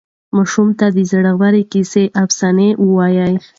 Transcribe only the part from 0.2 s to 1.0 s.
ماشومانو ته د